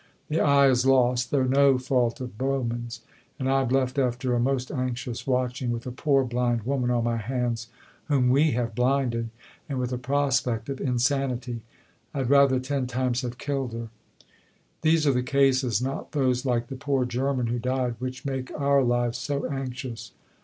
[0.29, 3.01] The eye is lost (through no fault of Bowman's),
[3.37, 7.03] and I am left, after a most anxious watching, with a poor blind woman on
[7.03, 7.67] my hands,
[8.05, 9.29] whom we have blinded,
[9.69, 11.61] and with a prospect of insanity.
[12.15, 13.89] I had rather ten times have killed her.
[14.81, 18.81] These are the cases, not those like the poor German who died, which make our
[18.83, 20.13] lives so anxious."